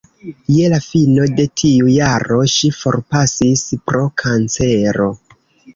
[0.53, 5.13] Je la fino de tiu jaro ŝi forpasis pro kancero.